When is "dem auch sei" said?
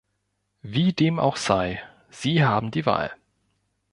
0.93-1.79